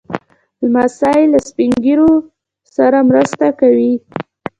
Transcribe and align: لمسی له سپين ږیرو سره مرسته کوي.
لمسی 0.61 1.21
له 1.33 1.39
سپين 1.49 1.71
ږیرو 1.83 2.11
سره 2.75 2.97
مرسته 3.09 3.47
کوي. 3.59 3.93